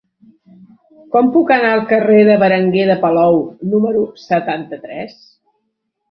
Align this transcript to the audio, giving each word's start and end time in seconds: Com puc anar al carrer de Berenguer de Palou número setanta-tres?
Com 1.15 1.27
puc 1.33 1.51
anar 1.55 1.73
al 1.73 1.83
carrer 1.91 2.23
de 2.29 2.37
Berenguer 2.43 2.85
de 2.91 2.95
Palou 3.03 3.37
número 3.75 4.01
setanta-tres? 4.23 5.13